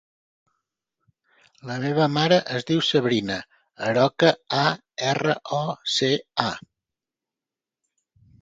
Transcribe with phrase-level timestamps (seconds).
[1.71, 3.37] La meva mare es diu Sabrina
[3.91, 4.65] Aroca: a,
[5.11, 5.63] erra, o,
[5.99, 6.11] ce,
[6.49, 8.21] a.